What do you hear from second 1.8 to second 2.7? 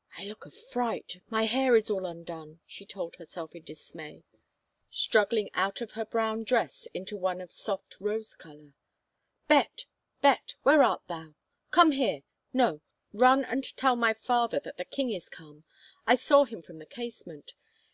all imdone,"